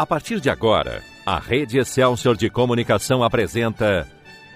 A 0.00 0.06
partir 0.06 0.40
de 0.40 0.48
agora, 0.48 1.02
a 1.26 1.38
Rede 1.38 1.78
Excelsior 1.78 2.34
de 2.34 2.48
Comunicação 2.48 3.22
apresenta 3.22 4.08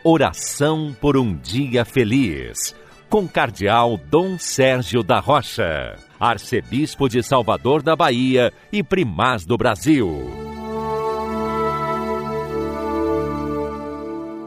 Oração 0.02 0.96
por 0.98 1.18
um 1.18 1.36
Dia 1.36 1.84
Feliz, 1.84 2.74
com 3.10 3.28
Cardeal 3.28 4.00
Dom 4.10 4.38
Sérgio 4.38 5.02
da 5.02 5.20
Rocha, 5.20 5.96
Arcebispo 6.18 7.10
de 7.10 7.22
Salvador 7.22 7.82
da 7.82 7.94
Bahia 7.94 8.54
e 8.72 8.82
Primaz 8.82 9.44
do 9.44 9.58
Brasil. 9.58 10.08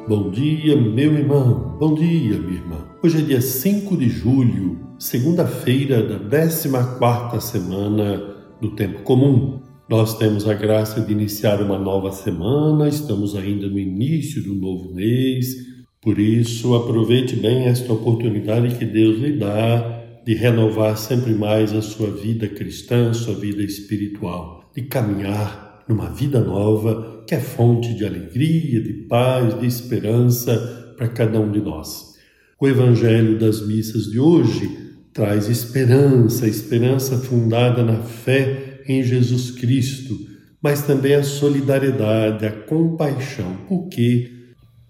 Bom 0.08 0.32
dia, 0.32 0.76
meu 0.76 1.14
irmão. 1.14 1.78
Bom 1.80 1.94
dia, 1.94 2.40
minha 2.40 2.56
irmã. 2.56 2.88
Hoje 3.04 3.20
é 3.20 3.22
dia 3.22 3.42
5 3.42 3.96
de 3.98 4.10
julho, 4.10 4.80
segunda-feira 4.98 6.02
da 6.02 6.18
14ª 6.18 7.40
semana 7.40 8.36
do 8.60 8.72
tempo 8.72 9.04
comum. 9.04 9.67
Nós 9.90 10.18
temos 10.18 10.46
a 10.46 10.54
graça 10.54 11.00
de 11.00 11.14
iniciar 11.14 11.62
uma 11.62 11.80
nova 11.80 12.12
semana, 12.12 12.90
estamos 12.90 13.38
ainda 13.38 13.70
no 13.70 13.80
início 13.80 14.44
do 14.44 14.54
novo 14.54 14.94
mês, 14.94 15.56
por 16.02 16.20
isso 16.20 16.76
aproveite 16.76 17.38
bem 17.38 17.68
esta 17.68 17.94
oportunidade 17.94 18.76
que 18.76 18.84
Deus 18.84 19.18
lhe 19.18 19.38
dá 19.38 20.04
de 20.26 20.34
renovar 20.34 20.98
sempre 20.98 21.34
mais 21.34 21.74
a 21.74 21.82
sua 21.82 22.12
vida 22.12 22.50
cristã, 22.50 23.14
sua 23.14 23.34
vida 23.34 23.64
espiritual, 23.64 24.70
de 24.76 24.82
caminhar 24.82 25.86
numa 25.88 26.10
vida 26.10 26.42
nova 26.42 27.24
que 27.26 27.34
é 27.34 27.40
fonte 27.40 27.94
de 27.94 28.06
alegria, 28.06 28.82
de 28.82 28.92
paz, 28.92 29.58
de 29.58 29.66
esperança 29.66 30.94
para 30.98 31.08
cada 31.08 31.40
um 31.40 31.50
de 31.50 31.62
nós. 31.62 32.18
O 32.60 32.68
Evangelho 32.68 33.40
das 33.40 33.66
missas 33.66 34.12
de 34.12 34.20
hoje 34.20 34.70
traz 35.14 35.48
esperança, 35.48 36.46
esperança 36.46 37.18
fundada 37.18 37.82
na 37.84 38.00
fé 38.02 38.67
em 38.88 39.04
Jesus 39.04 39.52
Cristo, 39.52 40.18
mas 40.62 40.82
também 40.82 41.14
a 41.14 41.24
solidariedade, 41.24 42.46
a 42.46 42.52
compaixão, 42.52 43.58
porque 43.68 44.32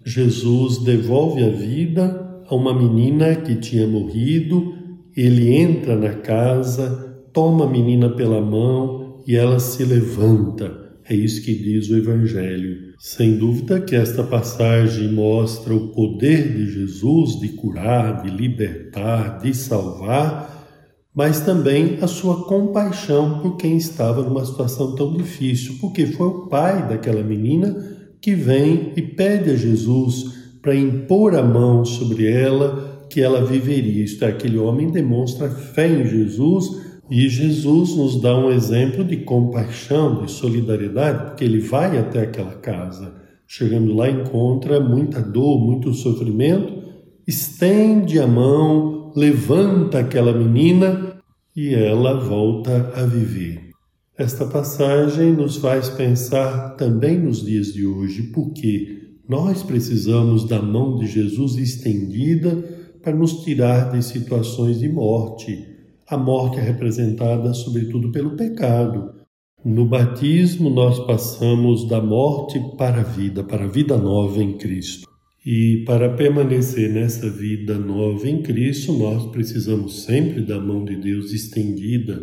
Jesus 0.04 0.78
devolve 0.78 1.44
a 1.44 1.50
vida 1.50 2.42
a 2.48 2.54
uma 2.54 2.72
menina 2.72 3.34
que 3.36 3.54
tinha 3.56 3.86
morrido, 3.86 4.74
ele 5.14 5.54
entra 5.54 5.96
na 5.96 6.14
casa, 6.14 7.22
toma 7.32 7.66
a 7.66 7.70
menina 7.70 8.08
pela 8.08 8.40
mão 8.40 9.22
e 9.26 9.36
ela 9.36 9.60
se 9.60 9.84
levanta. 9.84 10.88
É 11.08 11.14
isso 11.14 11.42
que 11.42 11.54
diz 11.54 11.90
o 11.90 11.96
Evangelho. 11.96 12.88
Sem 12.98 13.36
dúvida 13.36 13.80
que 13.80 13.94
esta 13.94 14.22
passagem 14.22 15.12
mostra 15.12 15.74
o 15.74 15.88
poder 15.88 16.54
de 16.54 16.70
Jesus 16.70 17.38
de 17.38 17.48
curar, 17.48 18.22
de 18.22 18.30
libertar, 18.30 19.38
de 19.38 19.54
salvar 19.54 20.57
mas 21.18 21.40
também 21.40 21.98
a 22.00 22.06
sua 22.06 22.44
compaixão 22.44 23.40
por 23.40 23.56
quem 23.56 23.76
estava 23.76 24.22
numa 24.22 24.44
situação 24.44 24.94
tão 24.94 25.16
difícil, 25.16 25.74
porque 25.80 26.06
foi 26.06 26.28
o 26.28 26.46
pai 26.46 26.86
daquela 26.88 27.24
menina 27.24 27.74
que 28.20 28.36
vem 28.36 28.92
e 28.94 29.02
pede 29.02 29.50
a 29.50 29.56
Jesus 29.56 30.32
para 30.62 30.76
impor 30.76 31.34
a 31.34 31.42
mão 31.42 31.84
sobre 31.84 32.30
ela 32.30 33.04
que 33.10 33.20
ela 33.20 33.44
viveria. 33.44 34.04
Isto 34.04 34.26
é, 34.26 34.28
aquele 34.28 34.58
homem 34.58 34.92
demonstra 34.92 35.50
fé 35.50 35.88
em 35.88 36.06
Jesus 36.06 36.86
e 37.10 37.28
Jesus 37.28 37.96
nos 37.96 38.20
dá 38.22 38.38
um 38.38 38.52
exemplo 38.52 39.02
de 39.02 39.16
compaixão, 39.16 40.24
de 40.24 40.30
solidariedade, 40.30 41.30
porque 41.30 41.42
ele 41.42 41.58
vai 41.58 41.98
até 41.98 42.20
aquela 42.20 42.52
casa. 42.52 43.12
Chegando 43.44 43.92
lá, 43.92 44.08
encontra 44.08 44.78
muita 44.78 45.20
dor, 45.20 45.58
muito 45.58 45.92
sofrimento, 45.94 46.72
estende 47.26 48.20
a 48.20 48.26
mão, 48.28 49.10
levanta 49.16 49.98
aquela 49.98 50.32
menina 50.32 51.07
e 51.58 51.74
ela 51.74 52.20
volta 52.20 52.92
a 52.94 53.04
viver. 53.04 53.70
Esta 54.16 54.46
passagem 54.46 55.32
nos 55.32 55.56
faz 55.56 55.88
pensar 55.88 56.76
também 56.76 57.18
nos 57.18 57.44
dias 57.44 57.72
de 57.72 57.84
hoje, 57.84 58.30
porque 58.32 59.16
nós 59.28 59.64
precisamos 59.64 60.44
da 60.44 60.62
mão 60.62 60.96
de 60.96 61.08
Jesus 61.08 61.56
estendida 61.56 62.54
para 63.02 63.12
nos 63.12 63.42
tirar 63.42 63.90
de 63.90 64.04
situações 64.04 64.78
de 64.78 64.88
morte. 64.88 65.66
A 66.06 66.16
morte 66.16 66.60
é 66.60 66.62
representada 66.62 67.52
sobretudo 67.52 68.12
pelo 68.12 68.36
pecado. 68.36 69.14
No 69.64 69.84
batismo, 69.84 70.70
nós 70.70 71.04
passamos 71.08 71.88
da 71.88 72.00
morte 72.00 72.60
para 72.76 73.00
a 73.00 73.04
vida, 73.04 73.42
para 73.42 73.64
a 73.64 73.68
vida 73.68 73.96
nova 73.98 74.40
em 74.40 74.56
Cristo. 74.56 75.08
E 75.44 75.84
para 75.86 76.10
permanecer 76.10 76.92
nessa 76.92 77.30
vida 77.30 77.78
nova 77.78 78.28
em 78.28 78.42
Cristo, 78.42 78.92
nós 78.92 79.30
precisamos 79.30 80.02
sempre 80.02 80.42
da 80.42 80.60
mão 80.60 80.84
de 80.84 80.96
Deus 80.96 81.32
estendida, 81.32 82.22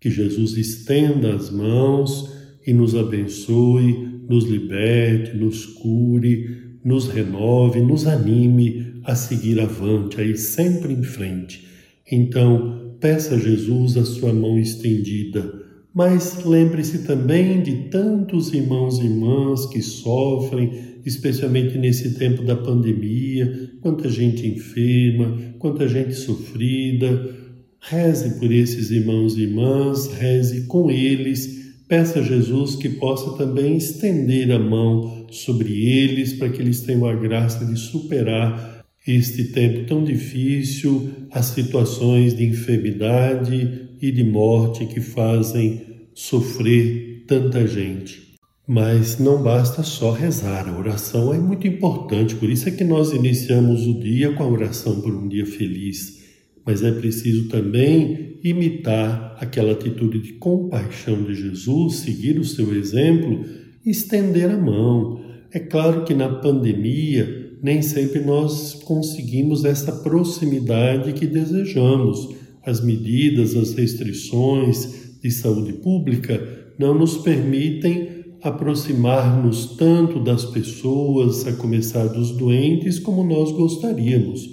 que 0.00 0.10
Jesus 0.10 0.56
estenda 0.56 1.34
as 1.34 1.50
mãos 1.50 2.32
e 2.66 2.72
nos 2.72 2.94
abençoe, 2.94 4.20
nos 4.28 4.44
liberte, 4.44 5.36
nos 5.36 5.64
cure, 5.64 6.78
nos 6.84 7.08
renove, 7.08 7.80
nos 7.80 8.06
anime 8.06 9.00
a 9.04 9.14
seguir 9.14 9.60
avante, 9.60 10.20
a 10.20 10.24
ir 10.24 10.36
sempre 10.36 10.92
em 10.92 11.02
frente. 11.02 11.66
Então, 12.10 12.96
peça 13.00 13.34
a 13.34 13.38
Jesus 13.38 13.96
a 13.96 14.04
sua 14.04 14.32
mão 14.32 14.58
estendida, 14.58 15.57
mas 15.94 16.44
lembre-se 16.44 16.98
também 16.98 17.62
de 17.62 17.88
tantos 17.88 18.52
irmãos 18.52 18.98
e 18.98 19.04
irmãs 19.04 19.66
que 19.66 19.82
sofrem 19.82 20.98
especialmente 21.04 21.78
nesse 21.78 22.14
tempo 22.14 22.42
da 22.42 22.54
pandemia, 22.54 23.70
quanta 23.80 24.08
gente 24.08 24.46
enferma, 24.46 25.38
quanta 25.58 25.88
gente 25.88 26.14
sofrida. 26.14 27.36
Reze 27.80 28.38
por 28.38 28.52
esses 28.52 28.90
irmãos 28.90 29.36
e 29.36 29.42
irmãs, 29.42 30.12
reze 30.12 30.66
com 30.66 30.90
eles, 30.90 31.74
peça 31.88 32.18
a 32.18 32.22
Jesus 32.22 32.76
que 32.76 32.88
possa 32.88 33.36
também 33.38 33.76
estender 33.76 34.50
a 34.52 34.58
mão 34.58 35.26
sobre 35.30 35.88
eles 35.88 36.34
para 36.34 36.50
que 36.50 36.60
eles 36.60 36.82
tenham 36.82 37.06
a 37.06 37.14
graça 37.14 37.64
de 37.64 37.78
superar 37.78 38.84
este 39.06 39.44
tempo 39.44 39.86
tão 39.86 40.04
difícil, 40.04 41.08
as 41.30 41.46
situações 41.46 42.36
de 42.36 42.44
enfermidade 42.44 43.87
e 44.00 44.10
de 44.10 44.24
morte 44.24 44.86
que 44.86 45.00
fazem 45.00 46.08
sofrer 46.14 47.24
tanta 47.26 47.66
gente. 47.66 48.28
Mas 48.66 49.18
não 49.18 49.42
basta 49.42 49.82
só 49.82 50.10
rezar, 50.10 50.68
a 50.68 50.78
oração 50.78 51.32
é 51.32 51.38
muito 51.38 51.66
importante, 51.66 52.34
por 52.34 52.50
isso 52.50 52.68
é 52.68 52.72
que 52.72 52.84
nós 52.84 53.12
iniciamos 53.12 53.86
o 53.86 53.98
dia 53.98 54.32
com 54.34 54.42
a 54.42 54.48
oração 54.48 55.00
por 55.00 55.14
um 55.14 55.26
dia 55.26 55.46
feliz. 55.46 56.18
Mas 56.66 56.82
é 56.82 56.92
preciso 56.92 57.48
também 57.48 58.38
imitar 58.44 59.36
aquela 59.40 59.72
atitude 59.72 60.20
de 60.20 60.32
compaixão 60.34 61.22
de 61.22 61.34
Jesus, 61.34 61.96
seguir 61.96 62.38
o 62.38 62.44
seu 62.44 62.74
exemplo 62.74 63.44
e 63.84 63.90
estender 63.90 64.50
a 64.50 64.58
mão. 64.58 65.20
É 65.50 65.58
claro 65.58 66.04
que 66.04 66.12
na 66.12 66.28
pandemia 66.28 67.56
nem 67.62 67.82
sempre 67.82 68.20
nós 68.20 68.74
conseguimos 68.84 69.64
essa 69.64 69.92
proximidade 69.92 71.12
que 71.14 71.26
desejamos. 71.26 72.36
As 72.64 72.84
medidas, 72.84 73.56
as 73.56 73.72
restrições 73.72 75.16
de 75.22 75.30
saúde 75.30 75.72
pública 75.74 76.72
não 76.78 76.94
nos 76.94 77.18
permitem 77.18 78.18
aproximar-nos 78.42 79.76
tanto 79.76 80.20
das 80.22 80.44
pessoas, 80.44 81.46
a 81.46 81.52
começar 81.52 82.06
dos 82.06 82.30
doentes, 82.36 82.98
como 82.98 83.24
nós 83.24 83.50
gostaríamos. 83.50 84.48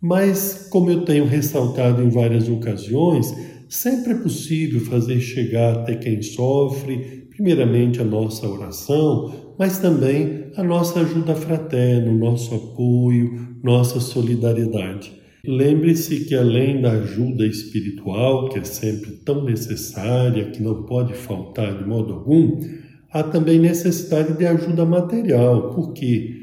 Mas, 0.00 0.66
como 0.70 0.90
eu 0.90 1.04
tenho 1.04 1.24
ressaltado 1.24 2.02
em 2.02 2.10
várias 2.10 2.48
ocasiões, 2.48 3.32
sempre 3.68 4.12
é 4.12 4.16
possível 4.16 4.80
fazer 4.80 5.20
chegar 5.20 5.78
até 5.78 5.94
quem 5.94 6.20
sofre, 6.20 7.28
primeiramente 7.30 8.00
a 8.00 8.04
nossa 8.04 8.46
oração, 8.46 9.54
mas 9.58 9.78
também 9.78 10.46
a 10.56 10.62
nossa 10.62 11.00
ajuda 11.00 11.34
fraterna, 11.34 12.10
o 12.10 12.18
nosso 12.18 12.54
apoio, 12.54 13.56
nossa 13.62 14.00
solidariedade. 14.00 15.21
Lembre-se 15.44 16.24
que 16.24 16.34
além 16.34 16.80
da 16.80 16.92
ajuda 16.92 17.44
espiritual, 17.46 18.48
que 18.48 18.58
é 18.58 18.64
sempre 18.64 19.10
tão 19.24 19.44
necessária, 19.44 20.50
que 20.50 20.62
não 20.62 20.84
pode 20.84 21.14
faltar 21.14 21.76
de 21.78 21.84
modo 21.84 22.12
algum, 22.12 22.60
há 23.10 23.24
também 23.24 23.58
necessidade 23.58 24.38
de 24.38 24.46
ajuda 24.46 24.84
material, 24.84 25.74
porque 25.74 26.42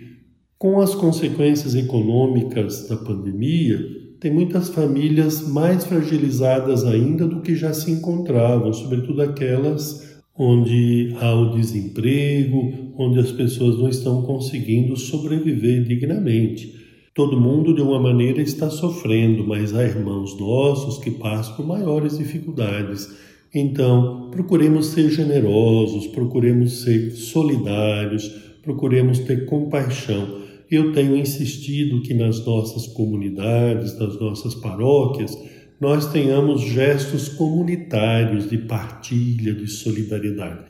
com 0.57 0.81
as 0.81 0.94
consequências 0.94 1.74
econômicas 1.74 2.90
da 2.90 2.98
pandemia, 2.98 3.80
tem 4.19 4.34
muitas 4.34 4.68
famílias 4.68 5.48
mais 5.48 5.86
fragilizadas 5.86 6.84
ainda 6.84 7.25
do 7.25 7.40
que 7.40 7.56
já 7.56 7.74
se 7.74 7.90
encontravam, 7.90 8.74
sobretudo 8.74 9.22
aquelas 9.22 10.19
onde 10.38 11.16
há 11.22 11.34
o 11.34 11.56
desemprego, 11.56 12.94
onde 12.98 13.19
as 13.19 13.31
pessoas 13.31 13.78
não 13.78 13.88
estão 13.88 14.22
conseguindo 14.24 14.98
sobreviver 14.98 15.86
dignamente. 15.86 16.89
Todo 17.14 17.40
mundo, 17.40 17.74
de 17.74 17.82
uma 17.82 18.00
maneira, 18.00 18.42
está 18.42 18.70
sofrendo, 18.70 19.46
mas 19.46 19.76
há 19.76 19.84
irmãos 19.84 20.40
nossos 20.40 20.98
que 21.00 21.12
passam 21.12 21.56
por 21.56 21.66
maiores 21.66 22.18
dificuldades 22.18 23.10
então, 23.54 24.30
procuremos 24.30 24.88
ser 24.88 25.10
generosos, 25.10 26.08
procuremos 26.08 26.84
ser 26.84 27.12
solidários, 27.12 28.28
procuremos 28.62 29.20
ter 29.20 29.46
compaixão. 29.46 30.40
Eu 30.70 30.92
tenho 30.94 31.18
insistido 31.18 32.02
que 32.02 32.14
nas 32.14 32.46
nossas 32.46 32.86
comunidades, 32.86 33.98
nas 33.98 34.20
nossas 34.20 34.54
paróquias, 34.54 35.36
nós 35.82 36.12
tenhamos 36.12 36.62
gestos 36.62 37.28
comunitários 37.30 38.48
de 38.48 38.58
partilha, 38.60 39.54
de 39.54 39.68
solidariedade. 39.68 40.66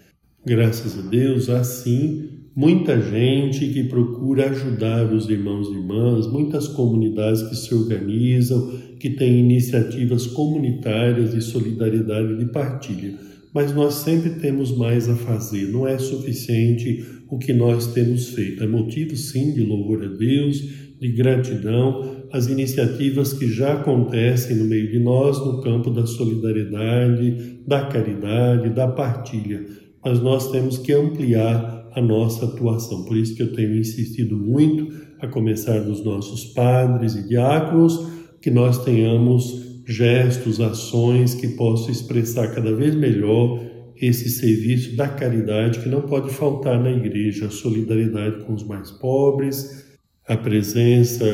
Graças 0.45 0.97
a 0.97 1.01
Deus, 1.01 1.49
assim, 1.49 2.29
muita 2.59 2.99
gente 2.99 3.69
que 3.69 3.85
procura 3.85 4.49
ajudar 4.49 5.13
os 5.13 5.29
irmãos 5.29 5.69
e 5.69 5.75
irmãs, 5.75 6.27
muitas 6.27 6.67
comunidades 6.67 7.41
que 7.43 7.55
se 7.55 7.73
organizam, 7.73 8.73
que 8.99 9.11
têm 9.11 9.39
iniciativas 9.39 10.27
comunitárias 10.27 11.31
de 11.31 11.39
solidariedade 11.39 12.33
e 12.33 12.37
de 12.39 12.51
partilha. 12.51 13.17
Mas 13.53 13.73
nós 13.73 13.93
sempre 13.93 14.31
temos 14.41 14.75
mais 14.75 15.07
a 15.07 15.15
fazer, 15.15 15.71
não 15.71 15.87
é 15.87 15.97
suficiente 15.97 17.01
o 17.29 17.37
que 17.37 17.53
nós 17.53 17.93
temos 17.93 18.27
feito. 18.27 18.61
É 18.61 18.67
motivo, 18.67 19.15
sim, 19.15 19.53
de 19.53 19.63
louvor 19.63 20.03
a 20.03 20.09
Deus, 20.09 20.61
de 20.99 21.13
gratidão, 21.13 22.25
as 22.29 22.47
iniciativas 22.47 23.31
que 23.31 23.47
já 23.47 23.71
acontecem 23.75 24.57
no 24.57 24.65
meio 24.65 24.91
de 24.91 24.99
nós 24.99 25.39
no 25.39 25.61
campo 25.61 25.89
da 25.91 26.05
solidariedade, 26.05 27.61
da 27.65 27.85
caridade, 27.85 28.69
da 28.71 28.89
partilha. 28.89 29.65
Mas 30.03 30.21
nós 30.21 30.51
temos 30.51 30.77
que 30.77 30.91
ampliar 30.91 31.78
a 31.93 32.01
nossa 32.01 32.45
atuação. 32.45 33.03
Por 33.05 33.17
isso 33.17 33.35
que 33.35 33.43
eu 33.43 33.53
tenho 33.53 33.77
insistido 33.77 34.35
muito, 34.37 34.93
a 35.19 35.27
começar 35.27 35.79
dos 35.79 36.03
nossos 36.03 36.45
padres 36.45 37.15
e 37.15 37.27
diáconos, 37.27 38.07
que 38.41 38.49
nós 38.49 38.83
tenhamos 38.83 39.81
gestos, 39.85 40.61
ações 40.61 41.33
que 41.33 41.47
possam 41.49 41.89
expressar 41.89 42.53
cada 42.53 42.73
vez 42.73 42.95
melhor 42.95 43.59
esse 43.99 44.29
serviço 44.29 44.95
da 44.95 45.07
caridade 45.07 45.79
que 45.79 45.89
não 45.89 46.01
pode 46.01 46.29
faltar 46.29 46.81
na 46.81 46.91
igreja, 46.91 47.47
a 47.47 47.51
solidariedade 47.51 48.45
com 48.45 48.53
os 48.53 48.63
mais 48.63 48.91
pobres, 48.91 49.85
a 50.27 50.37
presença 50.37 51.25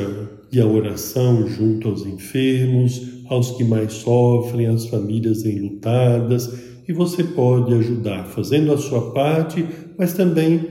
e 0.51 0.60
a 0.60 0.66
oração 0.66 1.48
junto 1.48 1.90
aos 1.90 2.06
enfermos, 2.06 3.24
aos 3.30 3.51
que 3.51 3.63
mais 3.63 3.94
sofrem, 3.94 4.68
às 4.68 4.88
famílias 4.88 5.46
enlutadas, 5.46 6.75
e 6.88 6.94
você 6.94 7.24
pode 7.24 7.74
ajudar 7.74 8.26
fazendo 8.26 8.72
a 8.74 8.78
sua 8.78 9.12
parte, 9.12 9.66
mas 9.98 10.14
também 10.14 10.62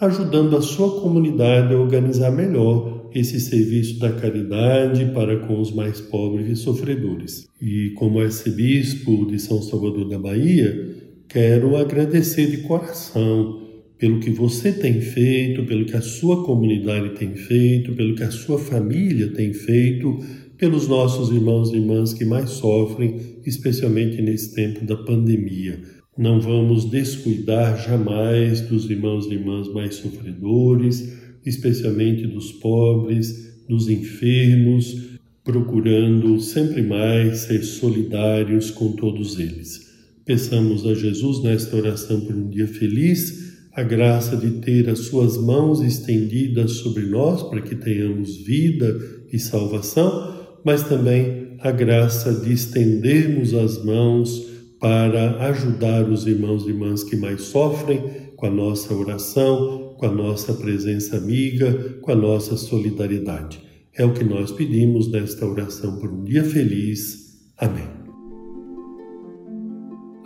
ajudando 0.00 0.56
a 0.56 0.62
sua 0.62 1.00
comunidade 1.00 1.74
a 1.74 1.78
organizar 1.78 2.30
melhor 2.30 3.10
esse 3.14 3.40
serviço 3.40 3.98
da 3.98 4.12
caridade 4.12 5.06
para 5.12 5.38
com 5.40 5.60
os 5.60 5.72
mais 5.72 6.00
pobres 6.00 6.48
e 6.48 6.56
sofredores. 6.56 7.46
E 7.60 7.90
como 7.96 8.20
arcebispo 8.20 9.26
de 9.26 9.38
São 9.38 9.62
Salvador 9.62 10.08
da 10.08 10.18
Bahia, 10.18 10.96
quero 11.28 11.76
agradecer 11.76 12.46
de 12.46 12.58
coração 12.58 13.66
pelo 13.98 14.20
que 14.20 14.30
você 14.30 14.70
tem 14.72 15.00
feito, 15.00 15.64
pelo 15.64 15.84
que 15.84 15.96
a 15.96 16.00
sua 16.00 16.44
comunidade 16.44 17.10
tem 17.18 17.34
feito, 17.34 17.92
pelo 17.94 18.14
que 18.14 18.22
a 18.22 18.30
sua 18.30 18.58
família 18.58 19.32
tem 19.32 19.52
feito, 19.52 20.20
pelos 20.58 20.88
nossos 20.88 21.30
irmãos 21.30 21.72
e 21.72 21.76
irmãs 21.76 22.12
que 22.12 22.24
mais 22.24 22.50
sofrem, 22.50 23.38
especialmente 23.46 24.20
nesse 24.20 24.54
tempo 24.54 24.84
da 24.84 24.96
pandemia. 24.96 25.80
Não 26.16 26.40
vamos 26.40 26.84
descuidar 26.90 27.80
jamais 27.80 28.60
dos 28.62 28.90
irmãos 28.90 29.26
e 29.26 29.34
irmãs 29.34 29.72
mais 29.72 29.94
sofredores, 29.94 31.16
especialmente 31.46 32.26
dos 32.26 32.50
pobres, 32.50 33.62
dos 33.68 33.88
enfermos, 33.88 35.18
procurando 35.44 36.40
sempre 36.40 36.82
mais 36.82 37.38
ser 37.38 37.62
solidários 37.62 38.70
com 38.70 38.92
todos 38.92 39.38
eles. 39.38 39.86
Peçamos 40.24 40.84
a 40.84 40.92
Jesus 40.92 41.42
nesta 41.42 41.76
oração 41.76 42.20
por 42.20 42.34
um 42.34 42.50
dia 42.50 42.66
feliz 42.66 43.48
a 43.72 43.82
graça 43.84 44.36
de 44.36 44.60
ter 44.60 44.90
as 44.90 44.98
suas 45.06 45.38
mãos 45.38 45.80
estendidas 45.80 46.72
sobre 46.72 47.06
nós 47.06 47.44
para 47.44 47.62
que 47.62 47.76
tenhamos 47.76 48.36
vida 48.38 48.98
e 49.32 49.38
salvação, 49.38 50.37
mas 50.68 50.82
também 50.82 51.56
a 51.60 51.70
graça 51.70 52.30
de 52.30 52.52
estendermos 52.52 53.54
as 53.54 53.82
mãos 53.82 54.46
para 54.78 55.38
ajudar 55.46 56.06
os 56.06 56.26
irmãos 56.26 56.66
e 56.66 56.68
irmãs 56.68 57.02
que 57.02 57.16
mais 57.16 57.40
sofrem 57.40 58.02
com 58.36 58.44
a 58.44 58.50
nossa 58.50 58.92
oração, 58.92 59.94
com 59.96 60.04
a 60.04 60.12
nossa 60.12 60.52
presença 60.52 61.16
amiga, 61.16 61.96
com 62.02 62.12
a 62.12 62.14
nossa 62.14 62.54
solidariedade. 62.58 63.62
É 63.96 64.04
o 64.04 64.12
que 64.12 64.22
nós 64.22 64.52
pedimos 64.52 65.10
nesta 65.10 65.46
oração 65.46 65.98
por 65.98 66.12
um 66.12 66.22
dia 66.22 66.44
feliz. 66.44 67.38
Amém. 67.56 67.88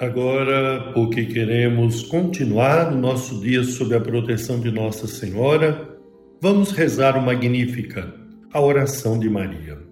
Agora, 0.00 0.91
porque 0.93 1.25
queremos 1.25 2.03
continuar 2.03 2.93
o 2.93 2.99
nosso 2.99 3.41
dia 3.41 3.62
sob 3.62 3.94
a 3.94 4.00
proteção 4.00 4.59
de 4.59 4.73
Nossa 4.73 5.06
Senhora, 5.06 5.97
vamos 6.41 6.73
rezar 6.73 7.17
o 7.17 7.23
Magnífica, 7.23 8.12
a 8.53 8.61
oração 8.61 9.21
de 9.21 9.31
Maria. 9.31 9.92